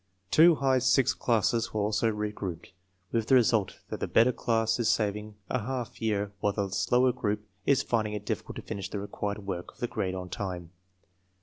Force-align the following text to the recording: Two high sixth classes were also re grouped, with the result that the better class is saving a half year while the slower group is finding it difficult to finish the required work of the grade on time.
Two 0.31 0.55
high 0.55 0.79
sixth 0.79 1.19
classes 1.19 1.75
were 1.75 1.81
also 1.81 2.09
re 2.09 2.31
grouped, 2.31 2.71
with 3.11 3.27
the 3.27 3.35
result 3.35 3.81
that 3.89 3.99
the 3.99 4.07
better 4.07 4.31
class 4.31 4.79
is 4.79 4.89
saving 4.89 5.35
a 5.47 5.59
half 5.59 6.01
year 6.01 6.31
while 6.39 6.53
the 6.53 6.69
slower 6.69 7.11
group 7.11 7.47
is 7.67 7.83
finding 7.83 8.13
it 8.13 8.25
difficult 8.25 8.55
to 8.55 8.63
finish 8.63 8.89
the 8.89 8.97
required 8.97 9.45
work 9.45 9.71
of 9.73 9.77
the 9.79 9.85
grade 9.85 10.15
on 10.15 10.27
time. 10.27 10.71